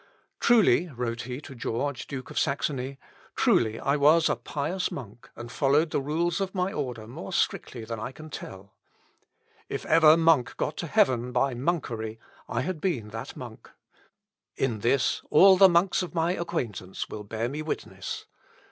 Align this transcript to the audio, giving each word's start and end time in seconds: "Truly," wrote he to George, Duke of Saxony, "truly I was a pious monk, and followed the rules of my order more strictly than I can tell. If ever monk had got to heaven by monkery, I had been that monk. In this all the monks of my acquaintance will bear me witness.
"Truly," 0.39 0.89
wrote 0.89 1.21
he 1.29 1.39
to 1.41 1.53
George, 1.53 2.07
Duke 2.07 2.31
of 2.31 2.39
Saxony, 2.39 2.97
"truly 3.35 3.79
I 3.79 3.97
was 3.97 4.29
a 4.29 4.35
pious 4.35 4.89
monk, 4.89 5.29
and 5.35 5.51
followed 5.51 5.91
the 5.91 6.01
rules 6.01 6.41
of 6.41 6.55
my 6.55 6.73
order 6.73 7.05
more 7.07 7.31
strictly 7.31 7.85
than 7.85 7.99
I 7.99 8.11
can 8.11 8.31
tell. 8.31 8.73
If 9.69 9.85
ever 9.85 10.17
monk 10.17 10.47
had 10.47 10.57
got 10.57 10.77
to 10.77 10.87
heaven 10.87 11.31
by 11.31 11.53
monkery, 11.53 12.19
I 12.49 12.61
had 12.61 12.81
been 12.81 13.09
that 13.09 13.37
monk. 13.37 13.69
In 14.55 14.79
this 14.79 15.21
all 15.29 15.55
the 15.55 15.69
monks 15.69 16.01
of 16.01 16.15
my 16.15 16.31
acquaintance 16.31 17.07
will 17.07 17.23
bear 17.23 17.47
me 17.47 17.61
witness. 17.61 18.25